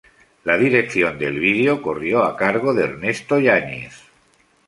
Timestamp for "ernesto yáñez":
2.85-4.01